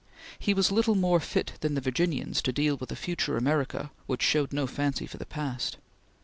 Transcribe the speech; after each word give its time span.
He 0.39 0.55
was 0.55 0.71
little 0.71 0.95
more 0.95 1.19
fit 1.19 1.53
than 1.59 1.75
the 1.75 1.79
Virginians 1.79 2.41
to 2.41 2.51
deal 2.51 2.75
with 2.75 2.91
a 2.91 2.95
future 2.95 3.37
America 3.37 3.91
which 4.07 4.23
showed 4.23 4.51
no 4.51 4.65
fancy 4.65 5.05
for 5.05 5.17
the 5.17 5.27
past. 5.27 5.77